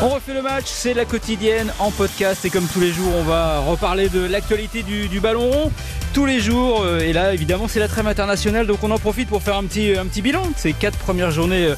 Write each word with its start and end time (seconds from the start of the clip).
On 0.00 0.10
refait 0.10 0.32
le 0.32 0.42
match, 0.42 0.66
c'est 0.66 0.94
la 0.94 1.04
quotidienne 1.04 1.72
en 1.80 1.90
podcast 1.90 2.44
et 2.44 2.50
comme 2.50 2.66
tous 2.68 2.78
les 2.78 2.92
jours, 2.92 3.12
on 3.16 3.24
va 3.24 3.58
reparler 3.58 4.08
de 4.08 4.20
l'actualité 4.20 4.84
du, 4.84 5.18
ballon 5.18 5.50
rond 5.50 5.72
tous 6.14 6.24
les 6.24 6.38
jours. 6.38 6.82
Euh, 6.84 7.00
et 7.00 7.12
là, 7.12 7.34
évidemment, 7.34 7.66
c'est 7.66 7.80
la 7.80 7.88
trêve 7.88 8.06
internationale, 8.06 8.68
donc 8.68 8.78
on 8.84 8.92
en 8.92 8.98
profite 8.98 9.28
pour 9.28 9.42
faire 9.42 9.56
un 9.56 9.64
petit, 9.64 10.22
bilan 10.22 10.46
de 10.46 10.52
ces 10.56 10.72
quatre 10.72 10.96
premières 10.98 11.32
journées 11.32 11.66
euh, 11.66 11.74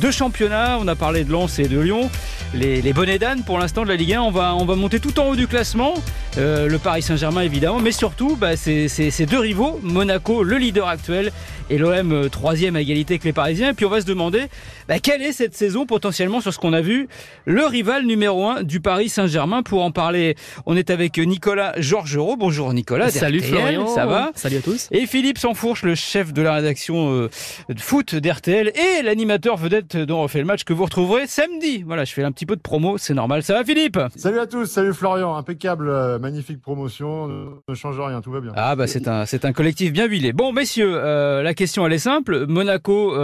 de 0.00 0.10
championnat. 0.12 0.78
On 0.80 0.86
a 0.86 0.94
parlé 0.94 1.24
de 1.24 1.32
Lens 1.32 1.58
et 1.58 1.66
de 1.66 1.80
Lyon. 1.80 2.10
Les, 2.54 2.80
les 2.80 2.92
bonnets 2.92 3.18
d'âne 3.18 3.42
pour 3.42 3.58
l'instant 3.58 3.82
de 3.82 3.88
la 3.88 3.96
Ligue 3.96 4.14
1, 4.14 4.20
on 4.22 4.30
va, 4.30 4.54
on 4.54 4.64
va 4.64 4.76
monter 4.76 5.00
tout 5.00 5.18
en 5.18 5.26
haut 5.26 5.36
du 5.36 5.48
classement. 5.48 5.94
Euh, 6.38 6.68
le 6.68 6.78
Paris 6.78 7.02
Saint-Germain 7.02 7.40
évidemment, 7.40 7.80
mais 7.80 7.90
surtout 7.90 8.36
bah, 8.36 8.56
ces 8.56 9.26
deux 9.28 9.40
rivaux, 9.40 9.80
Monaco, 9.82 10.44
le 10.44 10.58
leader 10.58 10.86
actuel, 10.86 11.32
et 11.70 11.78
l'OM 11.78 12.28
troisième 12.30 12.76
à 12.76 12.80
égalité 12.80 13.14
avec 13.14 13.24
les 13.24 13.32
Parisiens. 13.32 13.70
Et 13.70 13.74
puis 13.74 13.86
on 13.86 13.90
va 13.90 14.00
se 14.00 14.06
demander 14.06 14.44
bah, 14.88 14.98
quelle 14.98 15.22
est 15.22 15.32
cette 15.32 15.54
saison 15.54 15.86
potentiellement 15.86 16.40
sur 16.40 16.52
ce 16.52 16.58
qu'on 16.58 16.72
a 16.72 16.80
vu, 16.80 17.08
le 17.46 17.64
rival 17.64 18.04
numéro 18.04 18.46
un 18.46 18.62
du 18.62 18.80
Paris 18.80 19.08
Saint-Germain. 19.08 19.62
Pour 19.62 19.82
en 19.82 19.90
parler, 19.90 20.36
on 20.66 20.76
est 20.76 20.90
avec 20.90 21.18
Nicolas 21.18 21.72
Georgerot. 21.78 22.36
Bonjour 22.36 22.72
Nicolas. 22.72 23.10
Salut 23.10 23.40
Florian. 23.40 23.86
Ça 23.86 24.06
va? 24.06 24.30
Salut 24.34 24.56
à 24.56 24.60
tous. 24.60 24.88
Et 24.90 25.06
Philippe 25.06 25.38
Sansfourche, 25.38 25.82
le 25.82 25.94
chef 25.94 26.32
de 26.32 26.42
la 26.42 26.54
rédaction 26.54 27.12
euh, 27.12 27.30
de 27.68 27.80
foot 27.80 28.14
d'RTL 28.14 28.72
et 28.74 29.02
l'animateur 29.02 29.56
vedette 29.56 29.96
dont 29.96 30.22
on 30.22 30.28
fait 30.28 30.40
le 30.40 30.44
match 30.44 30.64
que 30.64 30.72
vous 30.72 30.84
retrouverez 30.84 31.26
samedi. 31.26 31.82
Voilà, 31.86 32.04
je 32.04 32.12
fais 32.12 32.24
un 32.24 32.32
petit 32.32 32.46
peu 32.46 32.56
de 32.56 32.60
promo, 32.60 32.98
c'est 32.98 33.14
normal. 33.14 33.42
Ça 33.42 33.54
va 33.54 33.64
Philippe? 33.64 33.98
Salut 34.16 34.38
à 34.38 34.46
tous, 34.46 34.66
salut 34.66 34.92
Florian, 34.92 35.34
impeccable, 35.36 35.88
euh, 35.88 36.18
magnifique 36.18 36.60
promotion, 36.60 37.28
ne 37.68 37.74
change 37.74 38.00
rien, 38.00 38.20
tout 38.20 38.30
va 38.30 38.40
bien. 38.40 38.52
Ah 38.56 38.76
bah 38.76 38.86
c'est 38.86 39.08
un 39.08 39.26
c'est 39.26 39.44
un 39.44 39.52
collectif 39.52 39.92
bien 39.92 40.06
huilé. 40.06 40.32
Bon 40.32 40.52
messieurs, 40.52 40.92
euh, 40.94 41.42
la 41.42 41.53
question 41.54 41.86
elle 41.86 41.92
est 41.92 41.98
simple, 41.98 42.46
Monaco 42.46 43.14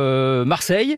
Marseille. 0.45 0.97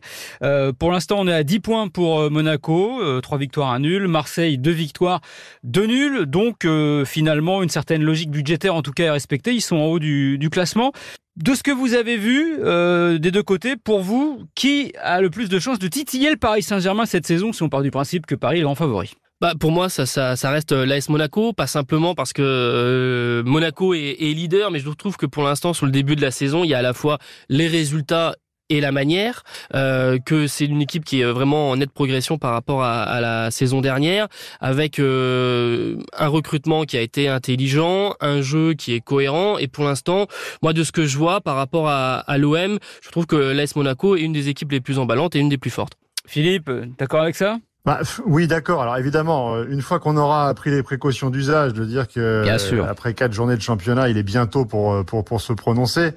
pour 0.79 0.91
l'instant, 0.91 1.17
on 1.19 1.27
est 1.27 1.33
à 1.33 1.43
10 1.43 1.59
points 1.59 1.87
pour 1.87 2.29
Monaco, 2.31 3.21
3 3.21 3.37
victoires, 3.37 3.71
1 3.71 3.79
nul, 3.79 4.07
Marseille 4.07 4.57
2 4.57 4.71
victoires, 4.71 5.21
2 5.63 5.85
nuls. 5.85 6.25
Donc 6.25 6.67
finalement 7.05 7.63
une 7.63 7.69
certaine 7.69 8.03
logique 8.03 8.31
budgétaire 8.31 8.75
en 8.75 8.81
tout 8.81 8.91
cas 8.91 9.05
est 9.05 9.09
respectée, 9.11 9.53
ils 9.53 9.61
sont 9.61 9.77
en 9.77 9.85
haut 9.85 9.99
du, 9.99 10.49
classement. 10.51 10.91
De 11.35 11.55
ce 11.55 11.63
que 11.63 11.71
vous 11.71 11.95
avez 11.95 12.17
vu 12.17 12.59
euh, 12.59 13.17
des 13.17 13.31
deux 13.31 13.41
côtés, 13.41 13.75
pour 13.75 14.01
vous, 14.01 14.43
qui 14.53 14.93
a 15.01 15.19
le 15.19 15.31
plus 15.31 15.49
de 15.49 15.57
chances 15.57 15.79
de 15.79 15.87
titiller 15.87 16.29
le 16.29 16.37
Paris 16.37 16.61
Saint-Germain 16.61 17.07
cette 17.07 17.25
saison 17.25 17.51
si 17.51 17.63
on 17.63 17.69
part 17.69 17.81
du 17.81 17.89
principe 17.89 18.27
que 18.27 18.35
Paris 18.35 18.59
est 18.59 18.63
grand 18.63 18.75
favori? 18.75 19.15
Bah 19.41 19.53
pour 19.59 19.71
moi 19.71 19.89
ça 19.89 20.05
ça, 20.05 20.35
ça 20.35 20.51
reste 20.51 20.71
euh, 20.71 20.85
l'AS 20.85 21.09
Monaco 21.09 21.53
pas 21.53 21.67
simplement 21.67 22.15
parce 22.15 22.33
que 22.33 22.41
euh, 22.41 23.43
Monaco 23.43 23.93
est, 23.93 24.15
leader 24.19 24.71
mais 24.71 24.79
je 24.79 24.89
trouve 24.89 25.17
que 25.17 25.25
pour 25.25 25.43
l'instant 25.43 25.73
sur 25.73 25.85
le 25.85 25.91
début 25.91 26.15
de 26.15 26.21
la 26.21 26.31
saison 26.31 26.63
il 26.63 26.69
y 26.69 26.73
a 26.73 26.77
à 26.77 26.81
la 26.81 26.93
fois 26.93 27.17
les 27.49 27.67
résultats 27.67 28.35
et 28.69 28.79
la 28.79 28.93
manière, 28.93 29.43
euh, 29.75 30.17
que 30.25 30.47
c'est 30.47 30.65
une 30.65 30.81
équipe 30.81 31.03
qui 31.03 31.19
est 31.19 31.25
vraiment 31.25 31.69
en 31.69 31.75
nette 31.75 31.91
progression 31.91 32.37
par 32.37 32.53
rapport 32.53 32.81
à, 32.81 33.19
la 33.19 33.51
saison 33.51 33.81
dernière, 33.81 34.29
avec 34.61 34.99
un 34.99 36.27
recrutement 36.27 36.85
qui 36.85 36.97
a 36.97 37.01
été 37.01 37.27
intelligent, 37.27 38.15
un 38.21 38.41
jeu 38.41 38.73
qui 38.73 38.93
est 38.93 39.01
cohérent, 39.01 39.57
et 39.57 39.67
pour 39.67 39.83
l'instant, 39.83 40.27
moi 40.63 40.73
de 40.73 40.83
ce 40.83 40.91
que 40.91 41.05
je 41.05 41.17
vois 41.17 41.41
par 41.41 41.55
rapport 41.55 41.89
à, 41.89 42.19
à 42.19 42.37
l'OM, 42.37 42.79
je 43.01 43.09
trouve 43.11 43.27
que 43.27 43.35
l'AS 43.35 43.75
Monaco 43.75 44.15
est 44.15 44.21
une 44.21 44.33
des 44.33 44.49
équipes 44.49 44.71
les 44.71 44.81
plus 44.81 44.97
emballantes 44.97 45.35
et 45.35 45.39
une 45.39 45.49
des 45.49 45.57
plus 45.57 45.69
fortes. 45.69 45.93
Philippe, 46.25 46.71
d'accord 46.97 47.21
avec 47.21 47.35
ça? 47.35 47.57
Bah, 47.85 47.99
oui, 48.25 48.47
d'accord. 48.47 48.81
Alors 48.81 48.95
évidemment, 48.95 49.55
euh, 49.55 49.65
une 49.69 49.81
fois 49.81 49.99
qu'on 49.99 50.15
aura 50.15 50.53
pris 50.53 50.71
les 50.71 50.83
précautions 50.83 51.29
d'usage, 51.29 51.73
de 51.73 51.83
dire 51.83 52.07
que 52.07 52.43
Bien 52.43 52.57
sûr. 52.57 52.87
après 52.87 53.13
quatre 53.13 53.33
journées 53.33 53.57
de 53.57 53.61
championnat, 53.61 54.07
il 54.07 54.17
est 54.17 54.23
bientôt 54.23 54.63
pour 54.63 54.93
euh, 54.93 55.03
pour 55.03 55.25
pour 55.25 55.41
se 55.41 55.51
prononcer. 55.51 56.13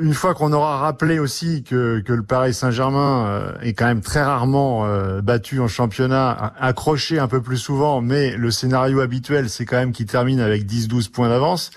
Une 0.00 0.14
fois 0.14 0.34
qu'on 0.34 0.52
aura 0.52 0.78
rappelé 0.78 1.18
aussi 1.18 1.64
que 1.64 1.98
que 1.98 2.12
le 2.12 2.22
Paris 2.22 2.54
Saint-Germain 2.54 3.26
euh, 3.26 3.52
est 3.60 3.72
quand 3.72 3.86
même 3.86 4.02
très 4.02 4.22
rarement 4.22 4.86
battu 5.20 5.58
en 5.58 5.66
championnat, 5.66 6.54
accroché 6.60 7.18
un 7.18 7.26
peu 7.26 7.42
plus 7.42 7.58
souvent, 7.58 8.00
mais 8.00 8.36
le 8.36 8.52
scénario 8.52 9.00
habituel, 9.00 9.50
c'est 9.50 9.64
quand 9.64 9.78
même 9.78 9.90
qu'il 9.90 10.06
termine 10.06 10.38
avec 10.38 10.64
10-12 10.64 11.10
points 11.10 11.28
d'avance. 11.28 11.72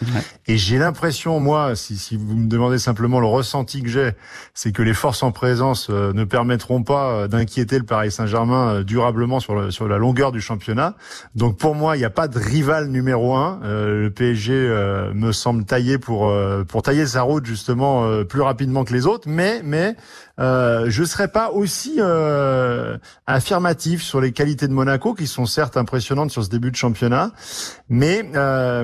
Et 0.45 0.57
j'ai 0.57 0.77
l'impression, 0.77 1.39
moi, 1.39 1.75
si 1.75 1.97
si 1.97 2.17
vous 2.17 2.35
me 2.35 2.47
demandez 2.47 2.77
simplement 2.77 3.19
le 3.19 3.25
ressenti 3.25 3.81
que 3.81 3.89
j'ai, 3.89 4.11
c'est 4.53 4.71
que 4.71 4.83
les 4.83 4.93
forces 4.93 5.23
en 5.23 5.31
présence 5.31 5.89
ne 5.89 6.23
permettront 6.23 6.83
pas 6.83 7.27
d'inquiéter 7.27 7.79
le 7.79 7.85
Paris 7.85 8.11
Saint-Germain 8.11 8.83
durablement 8.83 9.22
sur, 9.39 9.71
sur 9.71 9.87
la 9.87 9.97
longueur 9.97 10.31
du 10.31 10.41
championnat. 10.41 10.95
Donc 11.35 11.57
pour 11.57 11.75
moi, 11.75 11.95
il 11.95 11.99
n'y 11.99 12.05
a 12.05 12.09
pas 12.09 12.27
de 12.27 12.37
rival 12.37 12.87
numéro 12.87 13.35
un. 13.35 13.59
Euh, 13.63 14.03
le 14.03 14.11
PSG 14.11 14.53
euh, 14.53 15.13
me 15.13 15.31
semble 15.31 15.65
taillé 15.65 15.97
pour 15.97 16.29
euh, 16.29 16.63
pour 16.63 16.81
tailler 16.81 17.05
sa 17.05 17.21
route 17.21 17.45
justement 17.45 18.23
plus 18.25 18.41
rapidement 18.41 18.83
que 18.83 18.93
les 18.93 19.05
autres, 19.05 19.27
mais 19.27 19.61
mais 19.63 19.95
euh, 20.39 20.85
je 20.89 21.03
serais 21.03 21.27
pas 21.27 21.51
aussi 21.51 21.99
affirmatif 23.27 24.01
sur 24.01 24.19
les 24.21 24.31
qualités 24.31 24.67
de 24.67 24.73
Monaco 24.73 25.13
qui 25.13 25.27
sont 25.27 25.45
certes 25.45 25.77
impressionnantes 25.77 26.31
sur 26.31 26.43
ce 26.43 26.49
début 26.49 26.71
de 26.71 26.75
championnat, 26.75 27.31
mais 27.89 28.23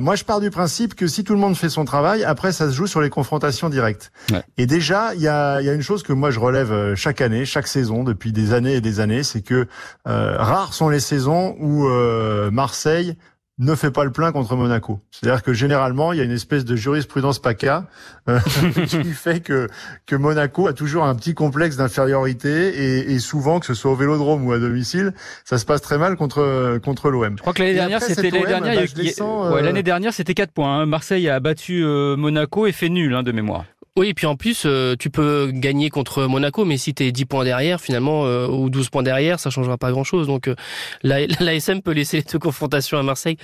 moi 0.01 0.15
je 0.15 0.23
pars 0.23 0.39
du 0.39 0.51
principe 0.51 0.95
que 0.95 1.07
si 1.07 1.23
tout 1.23 1.33
le 1.33 1.39
monde 1.39 1.55
fait 1.55 1.69
son 1.69 1.85
travail, 1.85 2.23
après 2.23 2.51
ça 2.51 2.67
se 2.67 2.73
joue 2.73 2.87
sur 2.87 3.01
les 3.01 3.09
confrontations 3.09 3.69
directes. 3.69 4.11
Et 4.57 4.65
déjà, 4.65 5.13
il 5.15 5.21
y 5.21 5.27
a, 5.27 5.61
y 5.61 5.69
a 5.69 5.73
une 5.73 5.81
chose 5.81 6.03
que 6.03 6.13
moi 6.13 6.31
je 6.31 6.39
relève 6.39 6.95
chaque 6.95 7.21
année, 7.21 7.45
chaque 7.45 7.67
saison 7.67 8.03
depuis 8.03 8.31
des 8.31 8.53
années 8.53 8.75
et 8.75 8.81
des 8.81 8.99
années, 8.99 9.23
c'est 9.23 9.41
que 9.41 9.67
euh, 10.07 10.28
rares 10.37 10.73
sont 10.73 10.89
les 10.89 10.99
saisons 10.99 11.55
où 11.59 11.87
euh, 11.87 12.51
Marseille 12.51 13.15
ne 13.57 13.75
fait 13.75 13.91
pas 13.91 14.05
le 14.05 14.11
plein 14.11 14.31
contre 14.31 14.55
Monaco. 14.55 15.01
C'est-à-dire 15.11 15.43
que 15.43 15.51
généralement, 15.51 16.13
il 16.13 16.19
y 16.19 16.21
a 16.21 16.23
une 16.23 16.31
espèce 16.31 16.63
de 16.63 16.77
jurisprudence 16.77 17.39
PACA 17.39 17.87
euh, 18.29 18.39
qui 18.87 19.11
fait 19.11 19.41
que, 19.41 19.67
que 20.05 20.15
Monaco 20.15 20.67
a 20.67 20.73
toujours 20.73 21.03
un 21.03 21.13
petit 21.13 21.33
complexe 21.33 21.75
d'infériorité 21.75 22.69
et, 22.69 23.11
et, 23.11 23.19
souvent, 23.19 23.59
que 23.59 23.65
ce 23.65 23.73
soit 23.73 23.91
au 23.91 23.95
Vélodrome 23.95 24.47
ou 24.47 24.53
à 24.53 24.59
domicile, 24.59 25.13
ça 25.43 25.57
se 25.57 25.65
passe 25.65 25.81
très 25.81 25.97
mal 25.97 26.15
contre 26.15 26.79
contre 26.81 27.09
l'OM. 27.09 27.35
Je 27.35 27.41
crois 27.41 27.53
que 27.53 27.61
l'année 27.61 27.73
dernière, 27.73 28.01
c'était 28.01 28.29
l'année 28.29 28.45
dernière, 28.45 28.85
bah, 29.19 29.61
l'année 29.61 29.83
dernière, 29.83 30.13
c'était 30.13 30.33
4 30.33 30.51
points. 30.51 30.79
Hein. 30.79 30.85
Marseille 30.85 31.27
a 31.27 31.41
battu 31.41 31.83
Monaco 31.83 32.65
et 32.65 32.71
fait 32.71 32.89
nul 32.89 33.13
hein, 33.13 33.23
de 33.23 33.33
mémoire. 33.33 33.65
Oui, 33.97 34.09
et 34.09 34.13
puis 34.13 34.27
en 34.27 34.35
plus, 34.35 34.63
euh, 34.65 34.95
tu 34.97 35.09
peux 35.09 35.51
gagner 35.53 35.89
contre 35.89 36.23
Monaco, 36.25 36.63
mais 36.63 36.77
si 36.77 36.93
tu 36.93 37.03
es 37.03 37.11
10 37.11 37.25
points 37.25 37.43
derrière, 37.43 37.81
finalement, 37.81 38.25
euh, 38.25 38.47
ou 38.47 38.69
12 38.69 38.89
points 38.89 39.03
derrière, 39.03 39.39
ça 39.39 39.49
changera 39.49 39.77
pas 39.77 39.91
grand-chose. 39.91 40.27
Donc 40.27 40.47
euh, 40.47 40.55
l'ASM 41.03 41.81
peut 41.83 41.91
laisser 41.91 42.17
les 42.17 42.23
deux 42.23 42.39
confrontations 42.39 42.97
à 42.97 43.03
Marseille. 43.03 43.37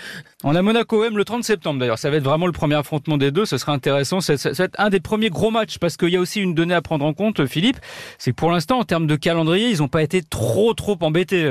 On 0.43 0.55
a 0.55 0.61
Monaco-M 0.61 1.17
le 1.17 1.25
30 1.25 1.43
septembre 1.43 1.79
d'ailleurs. 1.79 1.99
Ça 1.99 2.09
va 2.09 2.17
être 2.17 2.23
vraiment 2.23 2.45
le 2.45 2.51
premier 2.51 2.75
affrontement 2.75 3.17
des 3.17 3.31
deux. 3.31 3.45
Ce 3.45 3.57
sera 3.57 3.73
intéressant. 3.73 4.21
Ça, 4.21 4.35
va 4.35 4.63
être 4.63 4.75
un 4.77 4.89
des 4.89 4.99
premiers 4.99 5.29
gros 5.29 5.51
matchs 5.51 5.77
parce 5.77 5.97
qu'il 5.97 6.09
y 6.09 6.17
a 6.17 6.19
aussi 6.19 6.41
une 6.41 6.53
donnée 6.53 6.75
à 6.75 6.81
prendre 6.81 7.05
en 7.05 7.13
compte, 7.13 7.45
Philippe. 7.47 7.77
C'est 8.17 8.31
que 8.31 8.35
pour 8.35 8.51
l'instant, 8.51 8.79
en 8.79 8.83
termes 8.83 9.07
de 9.07 9.15
calendrier, 9.15 9.69
ils 9.69 9.79
n'ont 9.79 9.87
pas 9.87 10.03
été 10.03 10.21
trop, 10.21 10.73
trop 10.73 10.97
embêtés, 11.01 11.43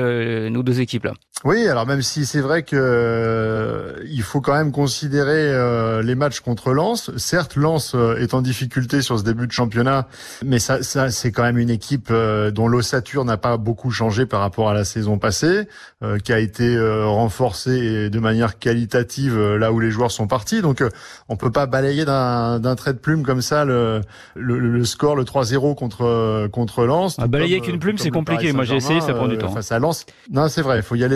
nos 0.49 0.63
deux 0.63 0.81
équipes-là. 0.81 1.13
Oui, 1.45 1.67
alors 1.67 1.85
même 1.85 2.01
si 2.01 2.25
c'est 2.25 2.41
vrai 2.41 2.63
que 2.63 4.03
il 4.09 4.23
faut 4.23 4.41
quand 4.41 4.53
même 4.53 4.71
considérer 4.71 6.01
les 6.03 6.15
matchs 6.15 6.39
contre 6.39 6.73
Lens. 6.73 7.11
Certes, 7.17 7.55
Lens 7.55 7.95
est 8.19 8.33
en 8.33 8.41
difficulté 8.41 9.01
sur 9.01 9.19
ce 9.19 9.23
début 9.23 9.47
de 9.47 9.51
championnat, 9.51 10.07
mais 10.43 10.59
ça, 10.59 10.83
ça 10.83 11.09
c'est 11.11 11.31
quand 11.31 11.43
même 11.43 11.57
une 11.57 11.69
équipe 11.69 12.09
euh, 12.11 12.51
dont 12.51 12.67
l'ossature 12.67 13.25
n'a 13.25 13.37
pas 13.37 13.57
beaucoup 13.57 13.91
changé 13.91 14.25
par 14.25 14.41
rapport 14.41 14.69
à 14.69 14.73
la 14.73 14.83
saison 14.83 15.17
passée, 15.17 15.67
euh, 16.03 16.17
qui 16.17 16.33
a 16.33 16.39
été 16.39 16.75
euh, 16.75 17.05
renforcée 17.05 18.09
de 18.09 18.19
manière 18.19 18.59
qualitative 18.59 19.39
là 19.39 19.71
où 19.71 19.79
les 19.79 19.91
joueurs 19.91 20.11
sont 20.11 20.27
partis. 20.27 20.61
Donc 20.61 20.83
on 21.29 21.37
peut 21.37 21.51
pas 21.51 21.65
balayer 21.65 22.05
d'un 22.05 22.75
trait 22.75 22.93
de 22.93 22.99
plume 22.99 23.23
comme 23.23 23.41
ça 23.41 23.65
le, 23.65 24.01
le, 24.35 24.85
score, 24.85 25.15
le 25.15 25.23
3-0 25.23 25.75
contre 25.75 26.47
contre 26.47 26.85
Lens. 26.85 27.17
Ah, 27.19 27.27
balayer 27.27 27.57
avec 27.57 27.69
une 27.69 27.79
plume, 27.79 27.97
c'est 27.97 28.09
compliqué. 28.09 28.53
Moi 28.53 28.63
j'ai 28.63 28.75
essayé, 28.75 29.01
ça 29.01 29.13
prend 29.13 29.27
du 29.27 29.37
temps. 29.37 29.49
Face 29.49 29.71
à 29.71 29.79
Lens, 29.79 30.05
non 30.31 30.47
c'est 30.47 30.61
vrai, 30.61 30.77
il 30.77 30.83
faut 30.83 30.95
y 30.95 31.03
aller. 31.03 31.15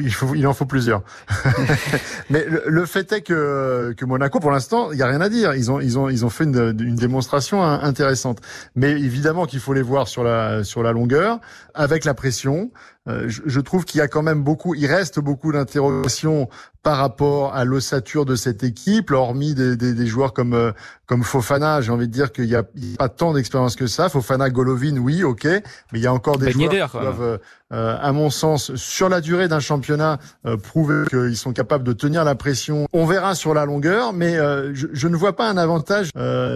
Il, 0.00 0.12
faut, 0.12 0.34
il 0.34 0.46
en 0.46 0.54
faut 0.54 0.66
plusieurs. 0.66 1.02
mais 2.30 2.44
le, 2.66 2.86
fait 2.86 3.12
est 3.12 3.22
que 3.22 3.94
que 3.96 4.04
Monaco, 4.04 4.40
pour 4.40 4.50
l'instant, 4.50 4.92
il 4.92 4.98
y 4.98 5.02
a 5.02 5.06
rien 5.06 5.20
à 5.20 5.28
dire. 5.28 5.54
Ils 5.54 5.70
ont 5.70 5.80
ils 5.80 5.98
ont 5.98 6.08
ils 6.08 6.24
ont 6.24 6.30
fait 6.30 6.44
une 6.44 6.76
une 6.80 6.96
démonstration 6.96 7.62
intéressante. 7.62 8.40
Mais 8.74 8.92
évidemment 8.92 9.46
qu'il 9.46 9.60
faut 9.60 9.72
les 9.72 9.82
voir 9.82 10.08
sur 10.08 10.24
la 10.24 10.64
sur 10.64 10.82
la 10.82 10.92
longueur, 10.92 11.40
avec 11.74 12.04
la 12.04 12.14
pression. 12.14 12.70
Euh, 13.06 13.26
je, 13.28 13.60
trouve 13.60 13.84
qu'il 13.84 13.98
y 13.98 14.00
a 14.00 14.08
quand 14.08 14.22
même 14.22 14.42
beaucoup, 14.42 14.74
il 14.74 14.86
reste 14.86 15.20
beaucoup 15.20 15.52
d'interrogations 15.52 16.48
par 16.82 16.96
rapport 16.96 17.54
à 17.54 17.66
l'ossature 17.66 18.24
de 18.24 18.34
cette 18.34 18.64
équipe, 18.64 19.10
hormis 19.10 19.54
des, 19.54 19.76
des, 19.76 19.92
des 19.92 20.06
joueurs 20.06 20.32
comme 20.32 20.54
euh, 20.54 20.72
comme 21.04 21.22
Fofana. 21.22 21.82
J'ai 21.82 21.92
envie 21.92 22.08
de 22.08 22.12
dire 22.12 22.32
qu'il 22.32 22.46
n'y 22.46 22.54
a, 22.54 22.62
pas 22.96 23.10
tant 23.10 23.34
d'expérience 23.34 23.76
que 23.76 23.86
ça. 23.86 24.08
Fofana, 24.08 24.48
Golovin, 24.48 24.96
oui, 24.96 25.22
ok, 25.22 25.44
mais 25.44 25.98
il 25.98 26.00
y 26.00 26.06
a 26.06 26.14
encore 26.14 26.38
des 26.38 26.46
ben 26.46 26.52
joueurs 26.52 26.90
qui 26.90 26.98
doivent, 26.98 27.40
euh, 27.72 27.98
à 28.00 28.12
mon 28.12 28.30
sens, 28.30 28.74
sur 28.74 29.10
la 29.10 29.20
durée 29.20 29.48
d'un 29.48 29.60
championnat, 29.60 30.18
prouver 30.62 31.04
qu'ils 31.10 31.36
sont 31.36 31.52
capables 31.52 31.84
de 31.84 31.92
tenir 31.92 32.24
la 32.24 32.34
pression. 32.34 32.86
On 32.94 33.04
verra 33.04 33.34
sur 33.34 33.52
la 33.52 33.66
longueur, 33.66 34.14
mais 34.14 34.36
je, 34.72 34.86
je, 34.90 35.08
ne 35.08 35.16
vois 35.16 35.36
pas 35.36 35.50
un 35.50 35.58
avantage 35.58 36.08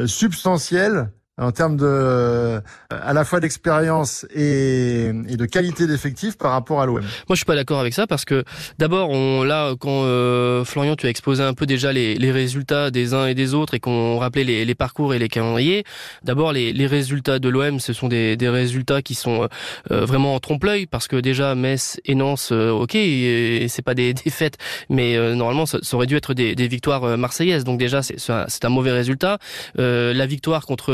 substantiel 0.07 1.11
en 1.39 1.53
termes 1.53 1.77
de 1.77 2.61
à 2.91 3.13
la 3.13 3.25
fois 3.25 3.41
d'expérience 3.41 4.27
et, 4.35 5.13
de 5.13 5.47
qualité 5.47 5.87
d'effectif 5.87 6.37
par 6.37 6.53
rapport 6.53 6.81
à 6.81 6.87
l'OM. 6.87 7.01
Moi, 7.01 7.07
je 7.31 7.37
suis 7.37 7.45
pas 7.45 7.55
d'accord 7.55 7.79
avec 7.79 7.95
ça 7.95 8.07
parce 8.07 8.25
que 8.25 8.45
d'abord, 8.79 9.11
on 9.11 9.45
là 9.45 9.75
quand 9.79 10.03
euh, 10.05 10.65
Florian, 10.65 10.97
tu 10.97 11.07
as 11.07 11.11
exposé 11.11 11.43
un 11.43 11.55
peu 11.55 11.67
déjà 11.67 11.93
les, 11.93 12.17
les 12.17 12.33
résultats 12.33 12.91
des 12.91 13.15
uns 13.15 13.27
et 13.27 13.35
des 13.35 13.55
autres 13.55 13.75
et 13.75 13.81
qu'on 13.81 14.19
rappelait 14.19 14.45
les, 14.45 14.65
les, 14.65 14.75
parcours 14.75 15.15
et 15.15 15.19
les 15.19 15.29
calendriers. 15.29 15.85
D'abord, 16.25 16.53
les, 16.53 16.73
les 16.73 16.87
résultats 16.87 17.39
de 17.39 17.49
l'OM, 17.49 17.79
ce 17.79 17.93
sont 17.93 18.09
des, 18.09 18.37
des 18.37 18.49
résultats 18.49 19.03
qui 19.03 19.15
sont 19.15 19.49
euh, 19.91 20.05
vraiment 20.05 20.35
en 20.35 20.41
trompe-l'œil 20.41 20.87
parce 20.87 21.07
que 21.07 21.17
déjà 21.17 21.55
Metz 21.55 22.01
et 22.05 22.15
Nantes, 22.15 22.49
euh, 22.51 22.71
ok, 22.71 22.95
et, 22.97 23.67
c'est 23.69 23.83
pas 23.83 23.95
des 23.95 24.15
défaites, 24.15 24.57
mais 24.89 25.17
normalement 25.35 25.67
ça, 25.67 25.79
ça, 25.83 25.97
aurait 25.97 26.07
dû 26.07 26.17
être 26.17 26.35
des, 26.35 26.55
des 26.55 26.69
victoires 26.69 27.17
marseillaises. 27.17 27.65
Donc 27.65 27.79
déjà, 27.79 28.03
c'est 28.03 28.31
un, 28.31 28.47
un, 28.63 28.69
mauvais 28.69 28.93
résultat. 28.93 29.39
la 29.77 30.27
victoire 30.27 30.67
contre 30.67 30.93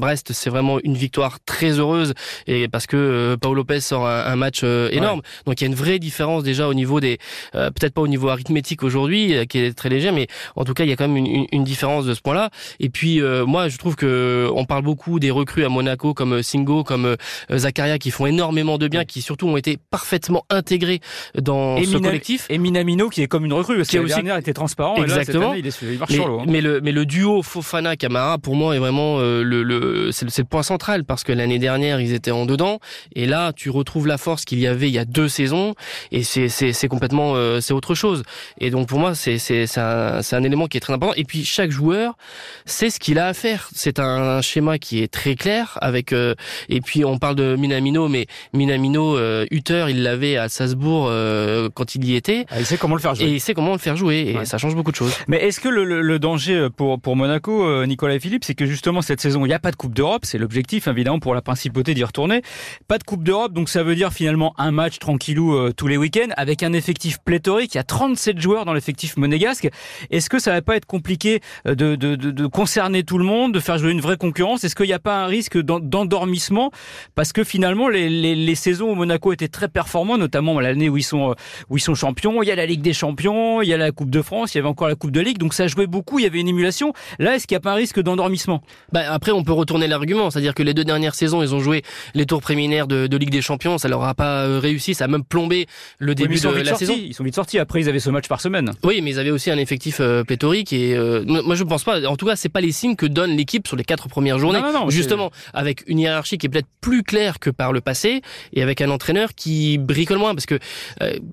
Brest, 0.00 0.32
c'est 0.32 0.50
vraiment 0.50 0.78
une 0.82 0.96
victoire 0.96 1.38
très 1.44 1.78
heureuse 1.78 2.14
et 2.46 2.68
parce 2.68 2.86
que 2.86 2.96
euh, 2.96 3.36
Paul 3.36 3.56
Lopez 3.56 3.80
sort 3.80 4.06
un, 4.06 4.36
match 4.36 4.60
euh, 4.64 4.88
énorme. 4.90 5.22
Donc 5.46 5.60
il 5.60 5.64
y 5.64 5.66
a 5.66 5.68
une 5.68 5.74
vraie 5.74 5.98
différence 5.98 6.42
déjà 6.42 6.68
au 6.68 6.74
niveau 6.74 7.00
des, 7.00 7.18
euh, 7.54 7.70
peut-être 7.70 7.94
pas 7.94 8.02
au 8.02 8.08
niveau 8.08 8.28
arithmétique 8.28 8.82
aujourd'hui, 8.82 9.46
qui 9.48 9.58
est 9.58 9.72
très 9.72 9.88
léger, 9.88 10.12
mais 10.12 10.26
en 10.56 10.64
tout 10.64 10.74
cas 10.74 10.84
il 10.84 10.90
y 10.90 10.92
a 10.92 10.96
quand 10.96 11.08
même 11.08 11.16
une, 11.16 11.46
une, 11.50 11.64
différence 11.64 12.04
de 12.04 12.14
ce 12.14 12.20
point-là. 12.20 12.50
Et 12.80 12.88
puis 12.88 13.20
moi 13.46 13.68
je 13.68 13.76
trouve 13.78 13.96
que 13.96 14.48
on 14.54 14.64
parle 14.64 14.82
beaucoup 14.82 15.20
des 15.20 15.30
recrues 15.30 15.64
à 15.64 15.68
Monaco 15.68 16.14
comme 16.14 16.42
Singo, 16.42 16.84
comme 16.84 17.16
Zakaria 17.52 17.98
qui 17.98 18.10
font 18.10 18.26
énormément 18.26 18.78
de 18.78 18.88
bien, 18.88 19.04
qui 19.04 19.22
surtout 19.22 19.46
ont 19.48 19.56
été 19.56 19.78
parfaitement 19.90 20.44
intégrés 20.50 21.00
dans 21.38 21.82
ce 21.82 21.98
collectif. 21.98 22.46
Et 22.48 22.58
Minamino 22.58 23.08
qui 23.08 23.22
est 23.22 23.28
comme 23.28 23.44
une 23.44 23.52
recrue, 23.52 23.76
parce 23.76 23.88
que 23.88 23.98
aussi... 23.98 24.14
dernière 24.14 24.36
était 24.36 24.54
transparent. 24.54 24.96
Exactement. 25.02 25.54
il, 25.54 25.66
est, 25.66 25.82
il 25.82 25.98
marche 25.98 26.10
mais, 26.10 26.16
sur 26.16 26.28
l'eau. 26.28 26.40
Hein. 26.40 26.44
Mais 26.48 26.60
le 26.60 26.80
mais 26.80 26.92
le 26.92 27.06
duo 27.06 27.42
Fofana 27.42 27.96
Camara 27.96 28.38
pour 28.38 28.56
moi 28.56 28.74
est 28.74 28.78
vraiment 28.78 29.18
le, 29.20 29.62
le 29.62 29.69
c'est 30.12 30.38
le 30.38 30.44
point 30.44 30.62
central 30.62 31.04
parce 31.04 31.24
que 31.24 31.32
l'année 31.32 31.58
dernière 31.58 32.00
ils 32.00 32.12
étaient 32.12 32.30
en 32.30 32.46
dedans. 32.46 32.80
Et 33.14 33.26
là 33.26 33.52
tu 33.52 33.70
retrouves 33.70 34.06
la 34.06 34.18
force 34.18 34.44
qu'il 34.44 34.58
y 34.58 34.66
avait 34.66 34.88
il 34.88 34.94
y 34.94 34.98
a 34.98 35.04
deux 35.04 35.28
saisons. 35.28 35.74
Et 36.12 36.22
c'est 36.22 36.88
complètement 36.88 37.34
euh, 37.34 37.60
c'est 37.60 37.74
autre 37.74 37.94
chose. 37.94 38.22
Et 38.58 38.70
donc 38.70 38.88
pour 38.88 38.98
moi 38.98 39.14
c'est 39.14 39.38
c'est 39.38 39.66
c'est 39.66 39.80
un 39.80 40.20
un 40.40 40.44
élément 40.44 40.66
qui 40.66 40.76
est 40.76 40.80
très 40.80 40.92
important. 40.92 41.14
Et 41.16 41.24
puis 41.24 41.44
chaque 41.44 41.70
joueur 41.70 42.16
sait 42.64 42.90
ce 42.90 42.98
qu'il 42.98 43.18
a 43.18 43.26
à 43.26 43.34
faire. 43.34 43.68
C'est 43.74 43.98
un 43.98 44.40
schéma 44.40 44.78
qui 44.78 45.02
est 45.02 45.08
très 45.08 45.34
clair 45.34 45.78
avec 45.80 46.12
euh, 46.12 46.34
et 46.68 46.80
puis 46.80 47.04
on 47.04 47.18
parle 47.18 47.36
de 47.36 47.56
Minamino 47.56 48.08
mais 48.08 48.26
Minamino 48.52 49.16
euh, 49.16 49.46
Hutter 49.50 49.86
il 49.88 50.02
l'avait 50.02 50.36
à 50.36 50.48
Salzbourg 50.48 51.06
euh, 51.08 51.68
quand 51.72 51.94
il 51.94 52.04
y 52.04 52.16
était. 52.16 52.46
Ah, 52.50 52.58
il 52.58 52.66
sait 52.66 52.76
comment 52.76 52.94
le 52.94 53.00
faire 53.00 53.14
jouer. 53.14 53.26
Et 53.26 53.32
il 53.34 53.40
sait 53.40 53.54
comment 53.54 53.72
le 53.72 53.78
faire 53.78 53.96
jouer. 53.96 54.36
Et 54.40 54.44
ça 54.44 54.58
change 54.58 54.74
beaucoup 54.74 54.90
de 54.90 54.96
choses. 54.96 55.12
Mais 55.28 55.38
est-ce 55.38 55.60
que 55.60 55.68
le, 55.68 55.84
le, 55.84 56.00
le, 56.00 56.18
danger 56.18 56.68
pour 56.76 57.00
pour 57.00 57.16
Monaco 57.16 57.84
Nicolas 57.86 58.14
et 58.14 58.20
Philippe 58.20 58.44
c'est 58.44 58.54
que 58.54 58.66
justement 58.66 59.02
cette 59.02 59.20
saison 59.20 59.44
il 59.44 59.48
n'y 59.48 59.54
a 59.54 59.58
pas 59.60 59.70
de 59.70 59.76
Coupe 59.76 59.94
d'Europe 59.94 60.24
c'est 60.24 60.38
l'objectif 60.38 60.88
évidemment 60.88 61.20
pour 61.20 61.34
la 61.34 61.42
principauté 61.42 61.94
d'y 61.94 62.04
retourner 62.04 62.42
pas 62.88 62.98
de 62.98 63.04
Coupe 63.04 63.22
d'Europe, 63.22 63.52
donc 63.52 63.68
ça 63.68 63.82
veut 63.82 63.94
dire 63.94 64.12
finalement 64.12 64.54
un 64.58 64.70
match 64.70 64.98
tranquillou 64.98 65.54
euh, 65.54 65.72
tous 65.76 65.86
les 65.86 65.96
week-ends 65.96 66.32
avec 66.36 66.62
un 66.62 66.72
effectif 66.72 67.18
pléthorique. 67.18 67.74
Il 67.74 67.78
y 67.78 67.80
a 67.80 67.84
37 67.84 68.40
joueurs 68.40 68.64
dans 68.64 68.72
l'effectif 68.72 69.16
monégasque. 69.16 69.68
Est-ce 70.10 70.28
que 70.28 70.38
ça 70.38 70.52
va 70.52 70.62
pas 70.62 70.76
être 70.76 70.86
compliqué 70.86 71.40
euh, 71.66 71.74
de, 71.74 71.96
de, 71.96 72.16
de, 72.16 72.30
de, 72.30 72.46
concerner 72.46 73.02
tout 73.04 73.18
le 73.18 73.24
monde, 73.24 73.52
de 73.52 73.60
faire 73.60 73.78
jouer 73.78 73.92
une 73.92 74.00
vraie 74.00 74.16
concurrence? 74.16 74.64
Est-ce 74.64 74.74
qu'il 74.74 74.86
n'y 74.86 74.92
a 74.92 74.98
pas 74.98 75.22
un 75.22 75.26
risque 75.26 75.58
d'endormissement? 75.58 76.70
Parce 77.14 77.32
que 77.32 77.44
finalement, 77.44 77.88
les, 77.88 78.08
les, 78.08 78.34
les, 78.34 78.54
saisons 78.54 78.90
où 78.90 78.94
Monaco 78.94 79.32
était 79.32 79.48
très 79.48 79.68
performant, 79.68 80.18
notamment 80.18 80.58
l'année 80.60 80.88
où 80.88 80.96
ils 80.96 81.02
sont 81.02 81.34
où 81.68 81.76
ils 81.76 81.80
sont 81.80 81.94
champions, 81.94 82.42
il 82.42 82.46
y 82.46 82.52
a 82.52 82.56
la 82.56 82.66
Ligue 82.66 82.82
des 82.82 82.92
Champions, 82.92 83.62
il 83.62 83.68
y 83.68 83.74
a 83.74 83.76
la 83.76 83.92
Coupe 83.92 84.10
de 84.10 84.22
France, 84.22 84.54
il 84.54 84.58
y 84.58 84.60
avait 84.60 84.68
encore 84.68 84.88
la 84.88 84.94
Coupe 84.94 85.12
de 85.12 85.20
Ligue, 85.20 85.38
donc 85.38 85.54
ça 85.54 85.66
jouait 85.66 85.86
beaucoup. 85.86 86.18
Il 86.18 86.22
y 86.22 86.26
avait 86.26 86.40
une 86.40 86.48
émulation. 86.48 86.92
Là, 87.18 87.36
est-ce 87.36 87.46
qu'il 87.46 87.54
n'y 87.54 87.60
a 87.60 87.62
pas 87.62 87.72
un 87.72 87.76
risque 87.76 88.00
d'endormissement? 88.00 88.62
Bah, 88.92 89.02
Après, 89.12 89.32
on 89.32 89.44
peut 89.44 89.49
retourner 89.52 89.86
l'argument, 89.86 90.30
c'est-à-dire 90.30 90.54
que 90.54 90.62
les 90.62 90.74
deux 90.74 90.84
dernières 90.84 91.14
saisons, 91.14 91.42
ils 91.42 91.54
ont 91.54 91.60
joué 91.60 91.82
les 92.14 92.26
tours 92.26 92.40
préliminaires 92.40 92.86
de, 92.86 93.06
de 93.06 93.16
Ligue 93.16 93.30
des 93.30 93.42
Champions, 93.42 93.78
ça 93.78 93.88
leur 93.88 94.04
a 94.04 94.14
pas 94.14 94.44
euh, 94.44 94.58
réussi, 94.58 94.94
ça 94.94 95.04
a 95.04 95.08
même 95.08 95.24
plombé 95.24 95.66
le 95.98 96.14
début 96.14 96.40
de 96.40 96.48
la 96.48 96.74
saison. 96.74 96.94
Ils 96.96 97.14
sont 97.14 97.24
vite 97.24 97.34
sortis. 97.34 97.58
Après, 97.58 97.80
ils 97.80 97.88
avaient 97.88 98.00
ce 98.00 98.10
match 98.10 98.28
par 98.28 98.40
semaine. 98.40 98.72
Oui, 98.84 99.00
mais 99.02 99.10
ils 99.10 99.18
avaient 99.18 99.30
aussi 99.30 99.50
un 99.50 99.58
effectif 99.58 99.98
euh, 100.00 100.24
pléthorique 100.24 100.72
et 100.72 100.96
euh, 100.96 101.24
moi 101.26 101.54
je 101.54 101.64
pense 101.64 101.84
pas. 101.84 102.06
En 102.06 102.16
tout 102.16 102.26
cas, 102.26 102.36
c'est 102.36 102.48
pas 102.48 102.60
les 102.60 102.72
signes 102.72 102.96
que 102.96 103.06
donne 103.06 103.36
l'équipe 103.36 103.66
sur 103.66 103.76
les 103.76 103.84
quatre 103.84 104.08
premières 104.08 104.38
journées. 104.38 104.60
Non, 104.60 104.72
non, 104.72 104.84
non, 104.84 104.90
Justement, 104.90 105.30
avec 105.54 105.84
une 105.86 105.98
hiérarchie 105.98 106.38
qui 106.38 106.46
est 106.46 106.48
peut-être 106.48 106.68
plus 106.80 107.02
claire 107.02 107.38
que 107.38 107.50
par 107.50 107.72
le 107.72 107.80
passé 107.80 108.22
et 108.52 108.62
avec 108.62 108.80
un 108.80 108.90
entraîneur 108.90 109.34
qui 109.34 109.78
bricole 109.78 110.18
moins 110.18 110.34
parce 110.34 110.46
que 110.46 110.58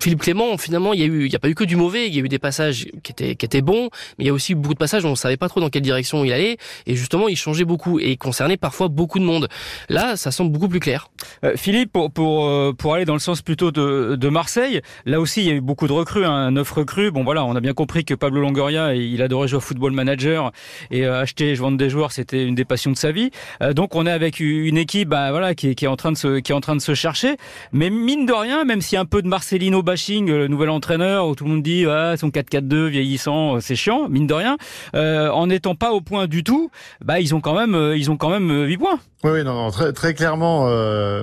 Philippe 0.00 0.20
Clément, 0.20 0.56
finalement, 0.58 0.92
il 0.92 1.00
y 1.00 1.02
a 1.02 1.06
eu, 1.06 1.26
il 1.26 1.32
y 1.32 1.36
a 1.36 1.38
pas 1.38 1.48
eu 1.48 1.54
que 1.54 1.64
du 1.64 1.76
mauvais. 1.76 2.06
Il 2.06 2.14
y 2.14 2.18
a 2.18 2.22
eu 2.22 2.28
des 2.28 2.38
passages 2.38 2.86
qui 3.02 3.12
étaient 3.12 3.34
qui 3.34 3.46
étaient 3.46 3.62
bons, 3.62 3.90
mais 4.18 4.24
il 4.24 4.26
y 4.26 4.30
a 4.30 4.32
aussi 4.32 4.54
beaucoup 4.54 4.74
de 4.74 4.78
passages 4.78 5.04
où 5.04 5.08
on 5.08 5.16
savait 5.16 5.36
pas 5.36 5.48
trop 5.48 5.60
dans 5.60 5.70
quelle 5.70 5.82
direction 5.82 6.24
il 6.24 6.32
allait 6.32 6.56
et 6.86 6.94
justement, 6.96 7.28
il 7.28 7.36
changeait 7.36 7.64
beaucoup 7.64 7.97
et 8.00 8.12
il 8.12 8.18
concernait 8.18 8.56
parfois 8.56 8.88
beaucoup 8.88 9.18
de 9.18 9.24
monde. 9.24 9.48
Là, 9.88 10.16
ça 10.16 10.30
semble 10.30 10.52
beaucoup 10.52 10.68
plus 10.68 10.80
clair. 10.80 11.10
Philippe, 11.56 11.92
pour, 11.92 12.10
pour, 12.10 12.46
euh, 12.46 12.72
pour 12.72 12.94
aller 12.94 13.04
dans 13.04 13.14
le 13.14 13.18
sens 13.18 13.42
plutôt 13.42 13.70
de, 13.70 14.16
de 14.16 14.28
Marseille, 14.28 14.80
là 15.06 15.20
aussi 15.20 15.42
il 15.42 15.46
y 15.46 15.50
a 15.50 15.54
eu 15.54 15.60
beaucoup 15.60 15.86
de 15.86 15.92
recrues, 15.92 16.24
hein, 16.24 16.50
neuf 16.50 16.70
recrues. 16.70 17.10
Bon 17.10 17.24
voilà, 17.24 17.44
on 17.44 17.54
a 17.56 17.60
bien 17.60 17.72
compris 17.74 18.04
que 18.04 18.14
Pablo 18.14 18.40
Longoria, 18.40 18.94
il 18.94 19.20
adorait 19.22 19.48
jouer 19.48 19.58
au 19.58 19.60
football 19.60 19.92
manager 19.92 20.52
et 20.90 21.06
euh, 21.06 21.20
acheter 21.20 21.50
et 21.50 21.54
vendre 21.54 21.78
des 21.78 21.90
joueurs, 21.90 22.12
c'était 22.12 22.44
une 22.44 22.54
des 22.54 22.64
passions 22.64 22.90
de 22.90 22.96
sa 22.96 23.12
vie. 23.12 23.30
Euh, 23.62 23.72
donc 23.72 23.94
on 23.94 24.06
est 24.06 24.10
avec 24.10 24.40
une 24.40 24.78
équipe, 24.78 25.08
bah, 25.08 25.30
voilà, 25.30 25.54
qui, 25.54 25.74
qui, 25.74 25.84
est 25.84 25.88
en 25.88 25.96
train 25.96 26.12
de 26.12 26.16
se, 26.16 26.38
qui 26.40 26.52
est 26.52 26.54
en 26.54 26.60
train 26.60 26.76
de 26.76 26.80
se 26.80 26.94
chercher. 26.94 27.36
Mais 27.72 27.90
mine 27.90 28.26
de 28.26 28.32
rien, 28.32 28.64
même 28.64 28.80
s'il 28.80 28.94
y 28.94 28.98
a 28.98 29.00
un 29.00 29.06
peu 29.06 29.22
de 29.22 29.28
Marcelino 29.28 29.82
bashing, 29.82 30.28
le 30.28 30.48
nouvel 30.48 30.70
entraîneur, 30.70 31.28
où 31.28 31.34
tout 31.34 31.44
le 31.44 31.50
monde 31.50 31.62
dit 31.62 31.84
ah, 31.86 32.16
son 32.16 32.28
4-4-2 32.28 32.86
vieillissant, 32.88 33.60
c'est 33.60 33.76
chiant, 33.76 34.08
mine 34.08 34.26
de 34.26 34.34
rien, 34.34 34.56
en 34.94 35.46
n'étant 35.46 35.74
pas 35.74 35.92
au 35.92 36.00
point 36.00 36.26
du 36.26 36.44
tout, 36.44 36.70
bah 37.04 37.20
ils 37.20 37.34
ont 37.34 37.40
quand 37.40 37.54
même, 37.54 37.87
ils 37.96 38.10
ont 38.10 38.16
quand 38.16 38.30
même 38.30 38.64
8 38.64 38.76
points. 38.78 39.00
Oui, 39.24 39.42
non, 39.42 39.54
non, 39.54 39.70
très, 39.70 39.92
très 39.92 40.14
clairement, 40.14 40.68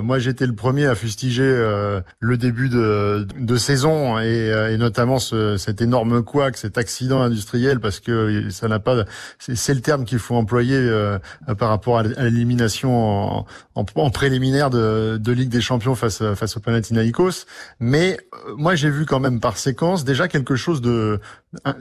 moi 0.02 0.20
j'étais 0.20 0.46
le 0.46 0.54
premier 0.54 0.86
à 0.86 0.96
fustiger 0.96 1.44
euh, 1.44 2.02
le 2.20 2.38
début 2.38 2.70
de, 2.70 3.28
de 3.40 3.58
saison 3.58 4.20
et, 4.20 4.52
euh, 4.52 4.74
et 4.74 4.78
notamment 4.78 5.20
ce, 5.20 5.58
cet 5.58 5.82
énorme 5.82 6.24
couac, 6.24 6.58
cet 6.58 6.78
accident 6.78 7.22
industriel, 7.22 7.80
parce 7.80 8.00
que 8.00 8.50
ça 8.50 8.68
n'a 8.68 8.80
pas, 8.80 9.06
c'est 9.40 9.74
le 9.74 9.82
terme 9.82 10.06
qu'il 10.06 10.20
faut 10.20 10.36
employer 10.36 10.78
euh, 10.78 11.20
par 11.58 11.70
rapport 11.70 11.98
à 12.00 12.04
l'élimination 12.04 13.40
en, 13.40 13.46
en, 13.76 14.10
préliminaire 14.10 14.70
de, 14.70 15.18
de 15.18 15.32
Ligue 15.32 15.50
des 15.50 15.62
Champions 15.62 15.96
face 15.96 16.22
face 16.36 16.58
au 16.58 16.60
Panathinaikos. 16.60 17.46
Mais 17.80 18.18
moi, 18.58 18.76
j'ai 18.76 18.90
vu 18.90 19.06
quand 19.06 19.20
même 19.20 19.40
par 19.40 19.58
séquence 19.58 20.04
déjà 20.06 20.28
quelque 20.28 20.56
chose 20.56 20.82
de 20.82 21.20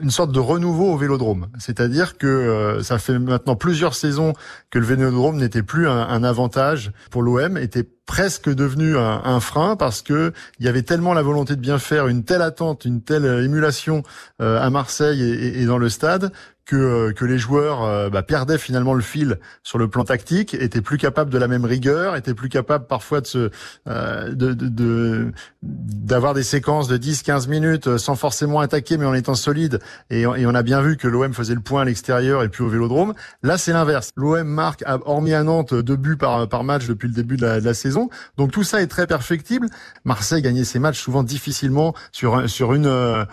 une 0.01 0.11
sorte 0.11 0.31
de 0.31 0.39
renouveau 0.39 0.93
au 0.93 0.97
Vélodrome. 0.97 1.47
C'est-à-dire 1.59 2.17
que 2.17 2.79
ça 2.81 2.97
fait 2.97 3.19
maintenant 3.19 3.57
plusieurs 3.57 3.93
saisons 3.93 4.33
que 4.69 4.79
le 4.79 4.85
Vélodrome 4.85 5.37
n'était 5.37 5.63
plus 5.63 5.87
un, 5.87 6.04
un 6.09 6.23
avantage 6.23 6.91
pour 7.11 7.21
l'OM, 7.21 7.57
était 7.57 7.85
presque 8.05 8.53
devenu 8.53 8.97
un, 8.97 9.39
frein 9.39 9.75
parce 9.75 10.01
que 10.01 10.31
il 10.59 10.65
y 10.65 10.69
avait 10.69 10.83
tellement 10.83 11.13
la 11.13 11.23
volonté 11.23 11.55
de 11.55 11.61
bien 11.61 11.79
faire, 11.79 12.07
une 12.07 12.23
telle 12.23 12.41
attente, 12.41 12.85
une 12.85 13.01
telle 13.01 13.25
émulation 13.43 14.03
euh, 14.41 14.61
à 14.61 14.69
Marseille 14.69 15.21
et, 15.21 15.65
dans 15.65 15.77
le 15.77 15.89
stade 15.89 16.31
que, 16.65 16.75
euh, 16.75 17.13
que 17.13 17.25
les 17.25 17.37
joueurs 17.37 17.83
euh, 17.83 18.09
bah, 18.09 18.23
perdaient 18.23 18.57
finalement 18.57 18.93
le 18.93 19.01
fil 19.01 19.39
sur 19.63 19.77
le 19.77 19.87
plan 19.87 20.03
tactique, 20.03 20.53
étaient 20.55 20.81
plus 20.81 20.97
capables 20.97 21.29
de 21.29 21.37
la 21.37 21.47
même 21.47 21.65
rigueur, 21.65 22.15
étaient 22.15 22.33
plus 22.33 22.49
capables 22.49 22.87
parfois 22.87 23.21
de 23.21 23.27
se 23.27 23.49
euh, 23.87 24.33
de, 24.33 24.53
de, 24.53 25.31
d'avoir 25.61 26.33
des 26.33 26.43
séquences 26.43 26.87
de 26.87 26.97
10-15 26.97 27.47
minutes 27.49 27.97
sans 27.97 28.15
forcément 28.15 28.59
attaquer 28.59 28.97
mais 28.97 29.05
en 29.05 29.13
étant 29.13 29.35
solide 29.35 29.79
et, 30.09 30.21
et 30.21 30.45
on 30.45 30.55
a 30.55 30.63
bien 30.63 30.81
vu 30.81 30.97
que 30.97 31.07
l'OM 31.07 31.33
faisait 31.33 31.53
le 31.53 31.61
point 31.61 31.83
à 31.83 31.85
l'extérieur 31.85 32.43
et 32.43 32.49
puis 32.49 32.63
au 32.63 32.67
Vélodrome. 32.67 33.13
Là 33.43 33.57
c'est 33.57 33.73
l'inverse. 33.73 34.11
L'OM 34.15 34.47
marque 34.47 34.83
hormis 35.05 35.33
à 35.33 35.43
Nantes 35.43 35.73
deux 35.73 35.95
buts 35.95 36.17
par 36.17 36.47
par 36.49 36.63
match 36.63 36.87
depuis 36.87 37.07
le 37.07 37.13
début 37.13 37.37
de 37.37 37.45
la, 37.45 37.59
de 37.59 37.65
la, 37.65 37.73
saison. 37.73 38.09
Donc 38.37 38.51
tout 38.51 38.63
ça 38.63 38.81
est 38.81 38.87
très 38.87 39.05
perfectible. 39.05 39.67
Marseille 40.03 40.41
gagnait 40.41 40.63
ses 40.63 40.79
matchs 40.79 40.99
souvent 40.99 41.23
difficilement 41.23 41.93
sur 42.11 42.49
sur 42.49 42.73
une 42.73 42.87
euh, 42.87 43.25